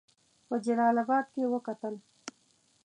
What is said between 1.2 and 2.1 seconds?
کې وکتل.